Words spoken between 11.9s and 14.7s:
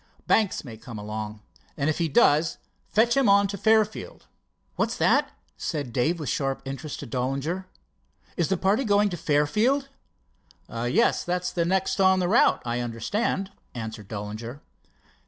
on the route, I understand," answered Dollinger.